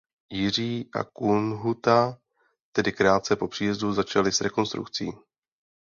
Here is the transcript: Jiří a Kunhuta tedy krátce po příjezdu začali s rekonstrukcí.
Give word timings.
Jiří 0.29 0.89
a 0.93 1.03
Kunhuta 1.03 2.17
tedy 2.71 2.91
krátce 2.91 3.35
po 3.35 3.47
příjezdu 3.47 3.93
začali 3.93 4.31
s 4.31 4.41
rekonstrukcí. 4.41 5.09